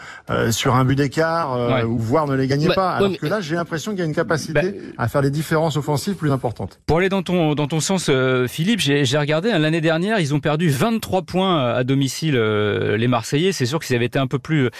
sur 0.50 0.75
un 0.75 0.85
but 0.85 0.97
d'écart 0.97 1.87
ou 1.88 1.99
voire 1.99 2.26
ne 2.26 2.35
les 2.35 2.47
gagnait 2.47 2.68
bah, 2.68 2.75
pas 2.75 3.00
que 3.23 3.29
là, 3.29 3.41
j'ai 3.41 3.55
l'impression 3.55 3.93
qu'il 3.93 4.00
y 4.00 4.02
a 4.02 4.07
une 4.07 4.14
capacité 4.17 4.52
bah, 4.52 4.79
à 4.99 5.07
faire 5.07 5.23
des 5.23 5.31
différences 5.31 5.76
offensives 5.76 6.14
plus 6.14 6.33
importantes. 6.33 6.81
Pour 6.87 6.99
aller 6.99 7.09
dans 7.09 7.23
ton, 7.23 7.55
dans 7.55 7.69
ton 7.69 7.79
sens, 7.79 8.09
euh, 8.09 8.49
Philippe, 8.49 8.81
j'ai 8.81 9.17
regardé, 9.17 9.52
hein, 9.52 9.61
l'année 9.61 9.81
dernière, 9.81 10.19
ils 10.19 10.35
ont 10.35 10.41
perdu 10.41 10.69
23 10.71 11.23
points 11.23 11.73
à 11.73 11.85
domicile, 11.85 12.35
euh, 12.37 12.97
les 12.97 13.07
Marseillais. 13.07 13.52
C'est 13.52 13.64
sûr 13.64 13.79
qu'ils 13.79 13.95
avaient 13.95 14.07
été 14.07 14.19
un 14.19 14.26
peu 14.26 14.41
plus 14.41 14.71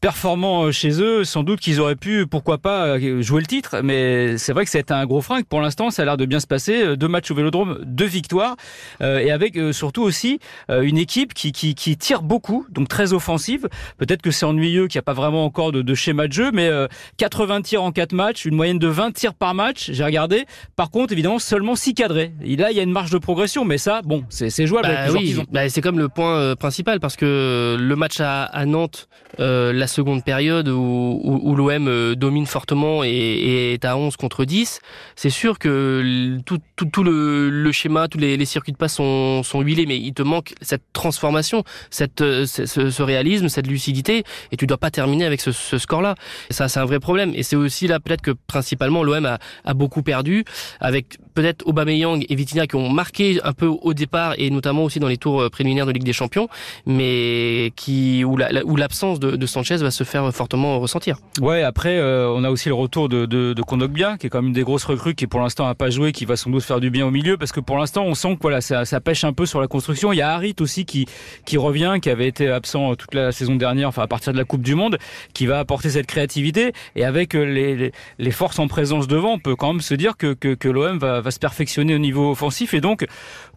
performants 0.00 0.64
euh, 0.64 0.72
chez 0.72 1.02
eux. 1.02 1.24
Sans 1.24 1.42
doute 1.42 1.60
qu'ils 1.60 1.80
auraient 1.80 1.96
pu, 1.96 2.26
pourquoi 2.26 2.56
pas, 2.56 2.98
jouer 3.20 3.42
le 3.42 3.46
titre. 3.46 3.82
Mais 3.84 4.38
c'est 4.38 4.54
vrai 4.54 4.64
que 4.64 4.70
c'est 4.70 4.90
un 4.90 5.04
gros 5.04 5.20
frein. 5.20 5.42
Pour 5.42 5.60
l'instant, 5.60 5.90
ça 5.90 6.00
a 6.00 6.04
l'air 6.06 6.16
de 6.16 6.24
bien 6.24 6.40
se 6.40 6.46
passer. 6.46 6.96
Deux 6.96 7.08
matchs 7.08 7.30
au 7.30 7.34
Vélodrome, 7.34 7.78
deux 7.84 8.06
victoires. 8.06 8.56
et 9.02 9.30
avec 9.30 9.58
surtout 9.72 10.02
aussi 10.02 10.38
une 10.70 10.96
équipe 10.96 11.34
qui, 11.34 11.52
qui, 11.52 11.74
qui, 11.74 11.98
tire 11.98 12.22
beaucoup, 12.22 12.66
donc 12.70 12.88
très 12.88 13.12
offensive. 13.12 13.68
Peut-être 13.98 14.22
que 14.22 14.30
c'est 14.30 14.46
ennuyeux 14.46 14.88
qu'il 14.88 14.98
n'y 14.98 15.02
a 15.02 15.04
pas 15.04 15.12
vraiment 15.12 15.44
encore 15.44 15.72
de, 15.72 15.82
de, 15.82 15.94
schéma 15.94 16.26
de 16.26 16.32
jeu, 16.32 16.50
mais 16.52 16.70
80 17.18 17.62
tirs 17.62 17.81
tirs 17.82 17.88
en 17.88 17.92
4 17.92 18.12
matchs, 18.12 18.44
une 18.44 18.54
moyenne 18.54 18.78
de 18.78 18.88
20 18.88 19.12
tirs 19.12 19.34
par 19.34 19.54
match, 19.54 19.90
j'ai 19.92 20.04
regardé. 20.04 20.44
Par 20.76 20.90
contre, 20.90 21.12
évidemment, 21.12 21.38
seulement 21.38 21.76
6 21.76 21.94
cadrés. 21.94 22.32
Et 22.44 22.56
là, 22.56 22.70
il 22.70 22.76
y 22.76 22.80
a 22.80 22.82
une 22.82 22.92
marge 22.92 23.10
de 23.10 23.18
progression, 23.18 23.64
mais 23.64 23.78
ça, 23.78 24.02
bon, 24.02 24.24
c'est 24.28 24.66
jouable. 24.66 24.88
Bah, 24.88 25.12
oui, 25.12 25.36
bah, 25.50 25.68
c'est 25.68 25.80
comme 25.80 25.98
le 25.98 26.08
point 26.08 26.36
euh, 26.36 26.54
principal, 26.54 27.00
parce 27.00 27.16
que 27.16 27.76
le 27.78 27.96
match 27.96 28.20
à, 28.20 28.44
à 28.44 28.66
Nantes, 28.66 29.08
euh, 29.40 29.72
la 29.72 29.86
seconde 29.86 30.24
période 30.24 30.68
où, 30.68 31.20
où, 31.22 31.54
l'OM 31.54 31.88
euh, 31.88 32.14
domine 32.14 32.46
fortement 32.46 33.02
et, 33.02 33.08
et, 33.08 33.72
est 33.74 33.84
à 33.84 33.96
11 33.96 34.16
contre 34.16 34.44
10, 34.44 34.80
c'est 35.16 35.30
sûr 35.30 35.58
que 35.58 36.38
tout, 36.44 36.58
tout, 36.76 36.84
tout 36.86 37.02
le, 37.02 37.48
le, 37.48 37.72
schéma, 37.72 38.08
tous 38.08 38.18
les, 38.18 38.36
les, 38.36 38.44
circuits 38.44 38.72
de 38.72 38.76
passe 38.76 38.94
sont, 38.94 39.42
sont 39.42 39.62
huilés, 39.62 39.86
mais 39.86 39.98
il 39.98 40.12
te 40.12 40.22
manque 40.22 40.54
cette 40.60 40.82
transformation, 40.92 41.64
cette, 41.90 42.20
ce, 42.20 42.66
ce 42.66 43.02
réalisme, 43.02 43.48
cette 43.48 43.66
lucidité, 43.66 44.24
et 44.50 44.56
tu 44.56 44.66
dois 44.66 44.78
pas 44.78 44.90
terminer 44.90 45.24
avec 45.24 45.40
ce, 45.40 45.52
ce 45.52 45.78
score-là. 45.78 46.14
Ça, 46.50 46.68
c'est 46.68 46.80
un 46.80 46.84
vrai 46.84 47.00
problème. 47.00 47.32
Et 47.34 47.42
c'est 47.42 47.56
aussi 47.56 47.71
là 47.86 48.00
peut-être 48.00 48.22
que 48.22 48.30
principalement 48.30 49.02
l'OM 49.02 49.26
a, 49.26 49.38
a 49.64 49.74
beaucoup 49.74 50.02
perdu, 50.02 50.44
avec 50.80 51.18
peut-être 51.34 51.66
Aubameyang 51.66 52.24
et 52.28 52.34
Vitinha 52.34 52.66
qui 52.66 52.76
ont 52.76 52.90
marqué 52.90 53.40
un 53.44 53.52
peu 53.52 53.66
au 53.66 53.94
départ 53.94 54.34
et 54.38 54.50
notamment 54.50 54.84
aussi 54.84 55.00
dans 55.00 55.08
les 55.08 55.16
tours 55.16 55.42
euh, 55.42 55.50
préliminaires 55.50 55.86
de 55.86 55.92
Ligue 55.92 56.04
des 56.04 56.12
Champions, 56.12 56.48
mais 56.86 57.72
qui 57.76 58.24
où 58.24 58.36
l'absence 58.76 59.20
de, 59.20 59.46
Sanchez 59.46 59.76
va 59.76 59.90
se 59.90 60.04
faire 60.04 60.32
fortement 60.32 60.78
ressentir. 60.78 61.18
Ouais, 61.40 61.62
après 61.62 61.98
euh, 61.98 62.32
on 62.34 62.44
a 62.44 62.50
aussi 62.50 62.68
le 62.68 62.74
retour 62.74 63.08
de, 63.08 63.26
de, 63.26 63.62
Kondogbia 63.62 64.16
qui 64.18 64.26
est 64.26 64.30
quand 64.30 64.38
même 64.38 64.48
une 64.48 64.54
des 64.54 64.62
grosses 64.62 64.84
recrues 64.84 65.14
qui 65.14 65.26
pour 65.26 65.40
l'instant 65.40 65.66
n'a 65.66 65.74
pas 65.74 65.90
joué, 65.90 66.12
qui 66.12 66.24
va 66.24 66.36
sans 66.36 66.50
doute 66.50 66.62
faire 66.62 66.80
du 66.80 66.90
bien 66.90 67.06
au 67.06 67.10
milieu 67.10 67.36
parce 67.36 67.52
que 67.52 67.60
pour 67.60 67.76
l'instant 67.76 68.04
on 68.04 68.14
sent 68.14 68.36
que 68.36 68.42
voilà 68.42 68.60
ça, 68.60 68.84
pêche 69.00 69.24
un 69.24 69.32
peu 69.32 69.46
sur 69.46 69.60
la 69.60 69.66
construction. 69.66 70.12
Il 70.12 70.16
y 70.16 70.22
a 70.22 70.30
Harit 70.30 70.56
aussi 70.60 70.84
qui 70.84 71.06
qui 71.44 71.58
revient, 71.58 71.96
qui 72.00 72.10
avait 72.10 72.28
été 72.28 72.48
absent 72.48 72.94
toute 72.94 73.14
la 73.14 73.32
saison 73.32 73.56
dernière, 73.56 73.88
enfin 73.88 74.02
à 74.02 74.06
partir 74.06 74.32
de 74.32 74.38
la 74.38 74.44
Coupe 74.44 74.62
du 74.62 74.74
Monde, 74.74 74.98
qui 75.34 75.46
va 75.46 75.58
apporter 75.58 75.90
cette 75.90 76.06
créativité 76.06 76.72
et 76.96 77.04
avec 77.04 77.34
euh, 77.34 77.92
les, 78.18 78.30
forces 78.30 78.58
en 78.58 78.68
présence 78.68 79.06
devant, 79.06 79.34
on 79.34 79.38
peut 79.38 79.56
quand 79.56 79.72
même 79.72 79.82
se 79.82 79.94
dire 79.94 80.16
que, 80.16 80.32
que 80.32 80.68
l'OM 80.68 80.98
va, 80.98 81.20
va 81.22 81.30
se 81.30 81.38
perfectionner 81.38 81.94
au 81.94 81.98
niveau 81.98 82.30
offensif 82.30 82.74
et 82.74 82.80
donc 82.80 83.06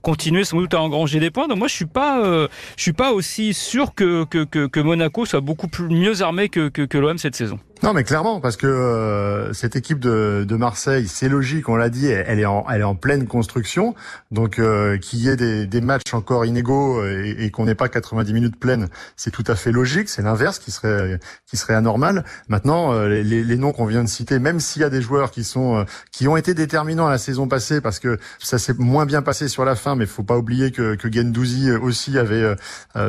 continuer 0.01 0.43
sans 0.43 0.57
doute 0.57 0.73
à 0.73 0.81
engranger 0.81 1.19
des 1.19 1.31
points. 1.31 1.47
Donc 1.47 1.57
moi 1.57 1.67
je 1.67 1.73
suis 1.73 1.85
pas 1.85 2.23
euh, 2.23 2.47
je 2.77 2.83
suis 2.83 2.93
pas 2.93 3.11
aussi 3.11 3.53
sûr 3.53 3.93
que, 3.93 4.23
que, 4.25 4.43
que, 4.43 4.67
que 4.67 4.79
Monaco 4.79 5.25
soit 5.25 5.41
beaucoup 5.41 5.67
plus 5.67 5.87
mieux 5.87 6.21
armé 6.21 6.49
que, 6.49 6.69
que, 6.69 6.83
que 6.83 6.97
l'OM 6.97 7.17
cette 7.17 7.35
saison. 7.35 7.59
Non, 7.85 7.93
mais 7.93 8.03
clairement, 8.03 8.41
parce 8.41 8.57
que 8.57 8.65
euh, 8.65 9.53
cette 9.53 9.75
équipe 9.75 9.99
de, 9.99 10.43
de 10.43 10.55
Marseille, 10.55 11.07
c'est 11.07 11.29
logique, 11.29 11.69
on 11.69 11.75
l'a 11.75 11.89
dit, 11.89 12.07
elle 12.07 12.39
est 12.39 12.45
en, 12.47 12.65
elle 12.67 12.81
est 12.81 12.83
en 12.83 12.95
pleine 12.95 13.27
construction. 13.27 13.93
Donc, 14.31 14.57
euh, 14.57 14.97
qu'il 14.97 15.19
y 15.19 15.29
ait 15.29 15.35
des, 15.35 15.67
des, 15.67 15.81
matchs 15.81 16.15
encore 16.15 16.45
inégaux 16.45 17.05
et, 17.05 17.35
et 17.37 17.51
qu'on 17.51 17.65
n'ait 17.65 17.75
pas 17.75 17.87
90 17.87 18.33
minutes 18.33 18.59
pleines, 18.59 18.87
c'est 19.17 19.29
tout 19.29 19.43
à 19.45 19.53
fait 19.53 19.71
logique. 19.71 20.09
C'est 20.09 20.23
l'inverse 20.23 20.57
qui 20.57 20.71
serait 20.71 21.19
qui 21.45 21.57
serait 21.57 21.75
anormal. 21.75 22.25
Maintenant, 22.47 22.91
euh, 22.91 23.07
les, 23.07 23.43
les, 23.43 23.55
noms 23.55 23.71
qu'on 23.71 23.85
vient 23.85 24.03
de 24.03 24.09
citer, 24.09 24.39
même 24.39 24.59
s'il 24.59 24.81
y 24.81 24.85
a 24.85 24.89
des 24.89 25.03
joueurs 25.03 25.29
qui 25.29 25.43
sont 25.43 25.75
euh, 25.75 25.83
qui 26.11 26.27
ont 26.27 26.37
été 26.37 26.55
déterminants 26.55 27.07
la 27.07 27.19
saison 27.19 27.47
passée, 27.47 27.81
parce 27.81 27.99
que 27.99 28.17
ça 28.39 28.57
s'est 28.57 28.73
moins 28.79 29.05
bien 29.05 29.21
passé 29.21 29.47
sur 29.47 29.63
la 29.63 29.75
fin, 29.75 29.95
mais 29.95 30.07
faut 30.07 30.23
pas 30.23 30.39
oublier 30.39 30.71
que, 30.71 30.95
que 30.95 31.11
Gendouzi 31.11 31.69
aussi 31.71 32.17
avait 32.17 32.55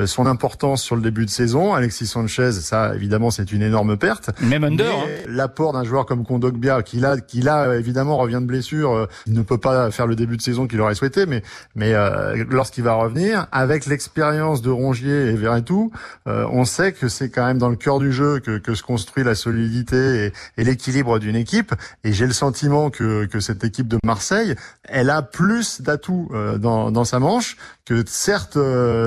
son 0.05 0.27
importance 0.27 0.83
sur 0.83 0.97
le 0.97 1.03
début 1.03 1.25
de 1.25 1.31
saison. 1.31 1.73
Alexis 1.73 2.07
Sanchez, 2.07 2.53
ça 2.53 2.95
évidemment, 2.95 3.31
c'est 3.31 3.53
une 3.53 3.63
énorme 3.63 3.97
perte. 3.97 4.31
Hein. 4.67 5.23
L'apport 5.29 5.73
d'un 5.73 5.85
joueur 5.85 6.07
comme 6.07 6.25
Kondogbia, 6.25 6.83
qui 6.83 6.99
là, 6.99 7.19
qui 7.19 7.41
là 7.41 7.77
évidemment 7.77 8.17
revient 8.17 8.39
de 8.41 8.47
blessure, 8.47 8.93
euh, 8.93 9.07
ne 9.27 9.43
peut 9.43 9.59
pas 9.59 9.91
faire 9.91 10.07
le 10.07 10.17
début 10.17 10.37
de 10.37 10.43
saison 10.43 10.67
qu'il 10.67 10.81
aurait 10.81 10.95
souhaité, 10.95 11.27
mais 11.27 11.43
mais 11.75 11.95
euh, 11.95 12.45
lorsqu'il 12.51 12.85
va 12.85 12.95
revenir, 12.95 13.47
avec 13.53 13.87
l'expérience 13.87 14.63
de 14.63 14.71
Rongier 14.71 15.31
et 15.31 15.33
Verretou, 15.35 15.93
euh, 16.27 16.47
on 16.51 16.65
sait 16.65 16.93
que 16.93 17.09
c'est 17.09 17.29
quand 17.29 17.47
même 17.47 17.59
dans 17.59 17.69
le 17.69 17.77
cœur 17.77 17.99
du 17.99 18.13
jeu 18.13 18.41
que, 18.41 18.59
que 18.59 18.75
se 18.75 18.83
construit 18.83 19.25
la 19.25 19.35
solidité 19.35 20.27
et, 20.27 20.33
et 20.61 20.65
l'équilibre 20.65 21.19
d'une 21.19 21.37
équipe. 21.37 21.75
Et 22.05 22.13
j'ai 22.13 22.27
le 22.27 22.33
sentiment 22.33 22.91
que, 22.91 23.27
que 23.27 23.41
cette 23.41 23.65
équipe 23.65 23.89
de 23.89 23.99
Marseille, 24.05 24.55
elle 24.85 25.11
a 25.11 25.23
plus 25.23 25.81
d'atouts 25.81 26.31
dans, 26.59 26.91
dans 26.91 27.05
sa 27.05 27.19
manche 27.19 27.57
que 27.85 28.03
certes 28.07 28.59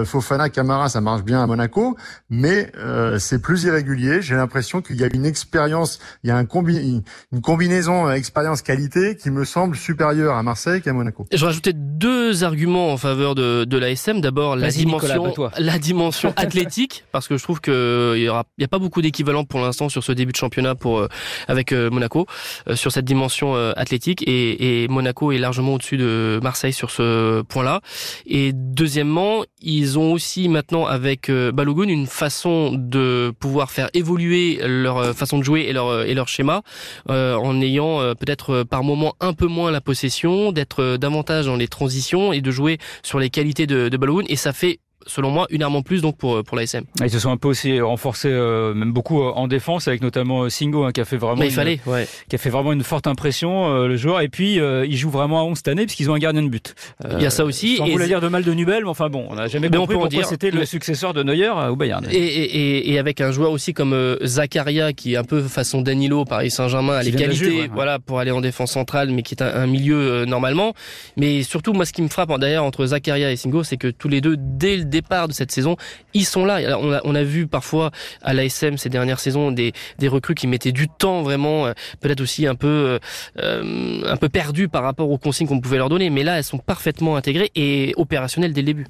Fofana, 0.06 0.50
Camara, 0.50 0.90
ça 0.90 1.02
marche 1.02 1.24
bien 1.24 1.42
à 1.42 1.48
Monaco, 1.48 1.98
mais 2.30 2.72
c'est 3.18 3.42
plus 3.42 3.64
irrégulier. 3.64 4.22
J'ai 4.22 4.36
l'impression 4.36 4.82
qu'il 4.82 4.98
y 4.98 5.04
a 5.04 5.10
une 5.14 5.26
expérience, 5.42 6.00
il 6.24 6.30
y 6.30 6.32
a 6.32 6.38
un 6.38 6.46
combi 6.46 7.02
une 7.32 7.42
combinaison 7.42 8.08
euh, 8.08 8.14
expérience-qualité 8.14 9.16
qui 9.16 9.30
me 9.32 9.46
semble 9.46 9.76
supérieure 9.76 10.36
à 10.36 10.44
Marseille 10.44 10.82
qu'à 10.82 10.94
Monaco. 10.94 11.26
Je 11.32 11.44
rajoutais 11.44 11.74
deux 11.74 12.44
arguments 12.44 12.92
en 12.92 12.98
faveur 12.98 13.36
de, 13.36 13.66
de 13.66 13.78
l'ASM. 13.78 14.22
D'abord, 14.22 14.56
la 14.56 14.70
dimension, 14.70 15.34
la 15.58 15.80
dimension 15.80 16.34
athlétique, 16.36 17.06
parce 17.12 17.28
que 17.28 17.38
je 17.38 17.44
trouve 17.44 17.62
que 17.62 18.14
il 18.16 18.24
y 18.24 18.30
aura, 18.30 18.46
il 18.58 18.62
y 18.62 18.66
a 18.66 18.68
pas 18.68 18.80
beaucoup 18.80 19.02
d'équivalents 19.02 19.46
pour 19.46 19.60
l'instant 19.60 19.90
sur 19.90 20.04
ce 20.04 20.12
début 20.12 20.32
de 20.32 20.38
championnat 20.38 20.76
pour 20.76 21.00
euh, 21.00 21.08
avec 21.48 21.72
euh, 21.72 21.90
Monaco 21.90 22.26
sur 22.74 22.92
cette 22.92 23.06
dimension 23.06 23.56
athlétique 23.76 24.24
et, 24.28 24.84
et 24.84 24.88
Monaco 24.88 25.32
est 25.32 25.38
largement 25.38 25.76
au-dessus 25.76 25.98
de 25.98 26.40
Marseille 26.44 26.74
sur 26.74 26.92
ce 26.92 27.42
point-là. 27.44 27.82
Et 28.26 28.52
deuxièmement, 28.54 29.44
ils 29.62 30.00
ont 30.00 30.14
aussi 30.14 30.50
maintenant 30.50 30.86
avec 30.86 31.32
Balogun 31.32 31.88
une 31.88 32.08
façon 32.08 32.72
de 32.74 33.34
pouvoir 33.40 33.72
faire 33.72 33.90
évoluer 33.94 34.60
leur 34.64 35.16
façon 35.16 35.38
de 35.38 35.44
jouer 35.44 35.62
et 35.62 35.74
leur 35.74 36.04
et 36.04 36.14
leur 36.14 36.28
schéma, 36.28 36.62
euh, 37.10 37.36
en 37.36 37.62
ayant 37.62 38.02
euh, 38.02 38.14
peut-être 38.14 38.50
euh, 38.54 38.66
par 38.66 38.84
moment 38.84 39.16
un 39.20 39.34
peu 39.34 39.48
moins 39.48 39.72
la 39.72 39.82
possession, 39.82 40.52
d'être 40.52 40.98
davantage 40.98 41.46
dans 41.46 41.56
les 41.56 41.68
transitions 41.68 42.34
et 42.34 42.42
de 42.42 42.52
jouer 42.52 42.78
sur 43.04 43.20
les 43.20 43.30
qualités 43.30 43.68
de, 43.68 43.90
de 43.90 43.98
Balogun. 43.98 44.26
Et 44.28 44.36
ça 44.36 44.54
fait 44.54 44.80
selon 45.06 45.32
moi, 45.32 45.48
une 45.50 45.64
arme 45.64 45.76
en 45.76 45.82
plus 45.82 46.02
donc 46.02 46.18
pour 46.18 46.44
pour 46.44 46.58
l'ASM. 46.58 46.84
Ils 47.04 47.10
se 47.10 47.20
sont 47.20 47.32
un 47.32 47.38
peu 47.38 47.48
aussi 47.48 47.80
renforcés, 47.80 48.30
euh, 48.32 48.74
même 48.74 48.92
beaucoup 48.92 49.22
euh, 49.22 49.32
en 49.32 49.48
défense, 49.48 49.88
avec 49.88 50.02
notamment 50.02 50.44
euh, 50.44 50.50
Singo 50.50 50.84
hein, 50.84 50.92
qui 50.92 51.02
a 51.02 51.06
fait 51.06 51.18
vraiment, 51.18 51.44
il 51.44 51.52
fallait, 51.52 51.80
ouais. 51.86 52.08
qui 52.28 52.36
a 52.36 52.40
fait 52.40 52.50
vraiment 52.50 52.74
une 52.74 52.84
forte 52.84 53.08
impression 53.08 53.70
le 53.70 53.98
joueur. 53.98 54.22
Et 54.22 54.30
puis 54.30 54.56
il 54.56 54.98
joue 54.98 55.10
vraiment 55.10 55.40
à 55.40 55.44
11 55.44 55.58
cette 55.58 55.68
année 55.68 55.86
puisqu'ils 55.86 56.10
ont 56.10 56.14
un 56.14 56.20
gardien 56.20 56.44
de 56.44 56.50
but. 56.50 56.76
il 57.12 57.22
y 57.22 57.26
a 57.26 57.30
ça 57.30 57.46
aussi. 57.46 57.78
Sans 57.78 57.86
et 57.86 57.92
voulait 57.92 58.08
dire 58.08 58.22
de 58.22 58.28
mal 58.28 58.44
de 58.44 58.54
Nubel, 58.54 58.84
mais 58.84 58.90
enfin 58.90 59.10
bon, 59.10 59.26
on 59.30 59.36
n'a 59.36 59.48
jamais 59.48 59.70
compris 59.70 59.96
on 59.96 60.02
pourquoi 60.02 60.24
c'était 60.24 60.52
le 60.52 60.66
successeur 60.66 61.14
de 61.14 61.24
Neuer 61.24 61.50
au 61.70 61.76
Bayern. 61.76 62.06
Et, 62.10 62.18
et, 62.18 62.92
et, 62.94 63.00
avec 63.00 63.22
un 63.22 63.32
joueur 63.32 63.52
aussi 63.52 63.74
comme 63.74 64.18
Zakaria 64.24 64.94
qui 64.94 65.14
est 65.14 65.18
un 65.18 65.24
peu 65.24 65.42
façon 65.42 65.82
Danilo 65.82 66.26
Paris 66.26 66.52
Saint-Germain, 66.52 66.96
a 66.96 67.04
les 67.04 67.12
qualités, 67.12 67.70
voilà, 67.74 68.00
pour 68.00 68.20
aller 68.20 68.32
en 68.32 68.42
défense 68.42 68.72
centrale, 68.72 69.12
mais 69.12 69.24
qui 69.24 69.36
est 69.36 69.44
un, 69.44 69.54
un 69.54 69.68
milieu 69.68 70.26
normalement. 70.26 70.74
Mais 71.18 71.44
surtout, 71.44 71.74
moi, 71.74 71.86
ce 71.86 71.94
qui 71.94 72.02
me 72.02 72.08
frappe 72.08 72.30
d'ailleurs 72.40 72.64
entre 72.64 72.86
Zakaria 72.86 73.32
et 73.32 73.36
Singo, 73.36 73.64
c'est 73.64 73.78
que 73.78 73.88
tous 73.88 74.10
les 74.10 74.22
deux, 74.22 74.36
dès 74.38 74.78
le 74.78 74.86
départ 75.02 75.28
de 75.28 75.34
cette 75.34 75.52
saison, 75.52 75.76
ils 76.14 76.26
sont 76.26 76.46
là. 76.46 76.78
On 76.80 76.92
a, 76.92 77.02
on 77.04 77.16
a 77.16 77.24
vu 77.24 77.48
parfois 77.48 77.92
à 78.22 78.34
l'ASM 78.34 78.78
ces 78.78 78.90
dernières 78.90 79.20
saisons 79.20 79.52
des, 79.52 79.74
des 79.98 80.08
recrues 80.08 80.36
qui 80.36 80.48
mettaient 80.48 80.72
du 80.72 80.88
temps 80.88 81.22
vraiment, 81.22 81.68
euh, 81.68 81.74
peut-être 82.02 82.22
aussi 82.22 82.48
un 82.48 82.56
peu 82.56 83.00
euh, 83.40 84.02
un 84.06 84.18
peu 84.18 84.30
perdus 84.30 84.68
par 84.68 84.84
rapport 84.84 85.10
aux 85.10 85.18
consignes 85.18 85.48
qu'on 85.48 85.62
pouvait 85.62 85.78
leur 85.78 85.90
donner. 85.90 86.10
Mais 86.10 86.24
là, 86.24 86.38
elles 86.38 86.44
sont 86.44 86.58
parfaitement 86.58 87.16
intégrées 87.16 87.52
et 87.56 87.94
opérationnelles 87.98 88.54
dès 88.54 88.62
le 88.62 88.68
début. 88.68 88.88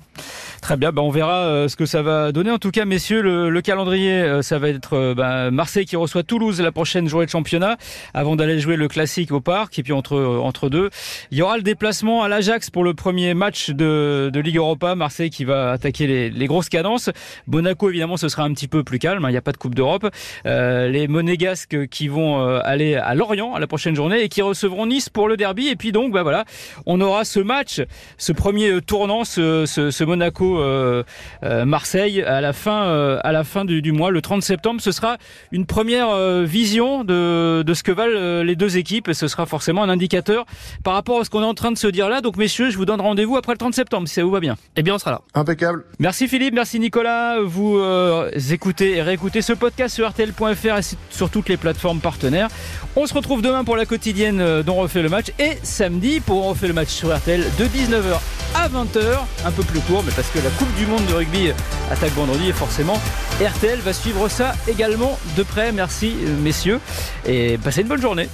Très 0.70 0.78
bien, 0.78 0.92
bah 0.92 1.02
on 1.02 1.10
verra 1.10 1.48
euh, 1.48 1.68
ce 1.68 1.76
que 1.76 1.88
ça 1.88 2.04
va 2.04 2.32
donner. 2.32 2.52
En 2.52 2.60
tout 2.60 2.70
cas, 2.70 2.86
messieurs, 2.86 3.24
le, 3.24 3.50
le 3.50 3.62
calendrier, 3.62 4.22
euh, 4.22 4.44
ça 4.44 4.60
va 4.60 4.70
être 4.70 5.16
bah, 5.16 5.50
Marseille 5.50 5.88
qui 5.88 5.96
reçoit 5.96 6.22
Toulouse 6.22 6.62
la 6.62 6.72
prochaine 6.72 7.10
journée 7.10 7.26
de 7.26 7.32
championnat, 7.32 7.78
avant 8.14 8.36
d'aller 8.36 8.60
jouer 8.60 8.76
le 8.76 8.88
classique 8.88 9.32
au 9.32 9.42
parc. 9.42 9.80
Et 9.80 9.82
puis 9.82 9.94
entre 9.94 10.20
entre 10.20 10.70
deux, 10.70 10.92
il 11.32 11.40
y 11.40 11.42
aura 11.42 11.58
le 11.58 11.64
déplacement 11.64 12.22
à 12.22 12.28
l'Ajax 12.28 12.70
pour 12.70 12.84
le 12.84 12.94
premier 12.94 13.34
match 13.34 13.72
de, 13.72 14.30
de 14.32 14.40
Ligue 14.40 14.58
Europa. 14.58 14.94
Marseille 14.94 15.32
qui 15.32 15.44
va 15.44 15.72
attaquer 15.72 16.06
les, 16.06 16.30
les 16.30 16.46
grosses 16.46 16.70
cadences. 16.70 17.10
Monaco, 17.48 17.90
évidemment, 17.90 18.18
ce 18.18 18.30
sera 18.30 18.44
un 18.44 18.54
petit 18.54 18.68
peu 18.68 18.84
plus 18.84 19.00
calme. 19.00 19.26
Hein, 19.26 19.30
il 19.30 19.32
n'y 19.32 19.38
a 19.40 19.42
pas 19.42 19.54
de 19.54 19.58
Coupe 19.58 19.74
d'Europe. 19.74 20.06
Euh, 20.46 20.88
les 20.88 21.08
Monégasques 21.08 21.88
qui 21.88 22.10
vont 22.10 22.48
euh, 22.48 22.60
aller 22.64 22.94
à 22.94 23.16
Lorient 23.16 23.56
à 23.56 23.60
la 23.60 23.66
prochaine 23.66 23.96
journée 23.96 24.22
et 24.22 24.30
qui 24.30 24.44
recevront 24.44 24.86
Nice 24.86 25.10
pour 25.10 25.28
le 25.28 25.36
derby. 25.36 25.68
Et 25.70 25.76
puis 25.76 25.92
donc, 25.92 26.14
bah 26.14 26.22
voilà, 26.22 26.46
on 26.86 27.02
aura 27.02 27.26
ce 27.26 27.40
match, 27.40 27.82
ce 28.20 28.34
premier 28.34 28.70
euh, 28.70 28.82
tournant, 28.82 29.24
ce, 29.24 29.66
ce, 29.66 29.90
ce 29.90 30.04
Monaco 30.04 30.59
euh, 30.60 31.04
euh, 31.44 31.66
Marseille 31.66 32.22
à 32.22 32.42
la 32.42 32.54
fin, 32.54 32.84
euh, 32.84 33.20
à 33.24 33.32
la 33.32 33.44
fin 33.44 33.66
du, 33.66 33.82
du, 33.82 33.92
mois, 33.92 34.12
le 34.12 34.22
30 34.22 34.42
septembre. 34.42 34.82
Ce 34.82 34.92
sera 34.92 35.18
une 35.51 35.66
première 35.66 36.10
vision 36.44 37.04
de, 37.04 37.63
de 37.66 37.74
ce 37.74 37.84
que 37.84 37.92
valent 37.92 38.44
les 38.44 38.56
deux 38.56 38.78
équipes. 38.78 39.08
Et 39.10 39.13
ce 39.13 39.28
sera 39.28 39.46
forcément 39.46 39.84
un 39.84 39.89
indicateur 39.89 40.46
par 40.84 40.94
rapport 40.94 41.20
à 41.20 41.24
ce 41.24 41.30
qu'on 41.30 41.42
est 41.42 41.46
en 41.46 41.54
train 41.54 41.72
de 41.72 41.78
se 41.78 41.88
dire 41.88 42.10
là. 42.10 42.22
Donc, 42.22 42.38
messieurs, 42.38 42.70
je 42.70 42.78
vous 42.78 42.86
donne 42.86 43.01
rendez-vous 43.01 43.38
après 43.38 43.54
le 43.54 43.58
30 43.58 43.74
septembre, 43.74 44.08
si 44.08 44.16
ça 44.16 44.24
vous 44.24 44.32
va 44.32 44.39
bien. 44.39 44.56
Eh 44.75 44.84
bien, 44.84 44.96
on 44.96 45.00
sera 45.00 45.12
là. 45.12 45.22
Impeccable. 45.34 45.86
Merci 46.00 46.28
Philippe, 46.28 46.54
merci 46.54 46.80
Nicolas. 46.80 47.39
Vous 47.42 47.78
euh, 47.78 48.32
écoutez 48.51 48.98
et 48.98 49.01
réécoutez 49.01 49.42
ce 49.42 49.54
podcast 49.54 49.96
sur 49.96 50.08
RTL.fr 50.10 50.78
et 50.78 50.96
sur 51.10 51.30
toutes 51.30 51.50
les 51.50 51.58
plateformes 51.58 52.00
partenaires. 52.00 52.50
On 52.96 53.06
se 53.06 53.13
retrouve 53.13 53.42
demain 53.42 53.63
pour 53.63 53.75
la 53.75 53.86
quotidienne 53.86 54.62
dont 54.63 54.78
on 54.78 54.82
refait 54.82 55.01
le 55.01 55.10
match 55.10 55.28
et 55.39 55.58
samedi 55.63 56.20
pour 56.20 56.46
on 56.46 56.50
refait 56.50 56.68
le 56.68 56.74
match 56.74 56.89
sur 56.89 57.16
RTL 57.16 57.44
de 57.58 57.66
19h 57.66 58.20
à 58.56 58.68
20h. 58.68 59.20
Un 59.46 59.51
peu 59.51 59.63
plus 59.63 59.80
court, 59.82 60.04
mais 60.06 60.12
parce 60.16 60.30
que 60.30 60.39
la 60.39 60.49
Coupe 60.58 60.74
du 60.75 60.86
Monde 60.86 61.06
de 61.06 61.13
rugby 61.13 61.51
attaque 61.91 62.13
vendredi 62.13 62.50
et 62.50 62.53
forcément 62.53 63.00
RTL 63.41 63.79
va 63.79 63.94
suivre 63.94 64.29
ça 64.29 64.53
également 64.68 65.18
de 65.36 65.44
près. 65.44 65.72
Merci 65.72 66.15
euh, 66.24 66.36
messieurs 66.41 66.79
et 67.25 67.58
passez 67.58 67.82
une 67.82 67.88
bonne 67.88 68.01
journée. 68.01 68.29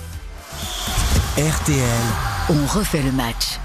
RTL, 1.38 1.80
on 2.50 2.66
refait 2.78 3.02
le 3.02 3.12
match. 3.12 3.60